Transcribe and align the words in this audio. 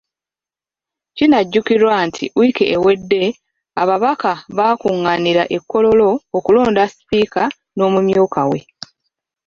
Kinajjukirwa 1.17 1.93
nti 2.07 2.25
wiiki 2.37 2.65
ewedde 2.75 3.23
ababaka 3.81 4.31
bakungaanira 4.57 5.43
e 5.55 5.57
Kololo 5.69 6.09
okulonda 6.37 6.83
sipiika 6.93 7.43
n’omumyuka 7.75 8.41
we. 8.49 8.59